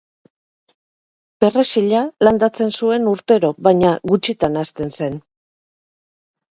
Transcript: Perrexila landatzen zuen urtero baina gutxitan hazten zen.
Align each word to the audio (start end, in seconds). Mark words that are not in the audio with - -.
Perrexila 1.45 2.01
landatzen 2.29 2.73
zuen 2.81 3.07
urtero 3.15 3.55
baina 3.69 3.95
gutxitan 4.15 4.63
hazten 4.65 4.97
zen. 5.01 5.25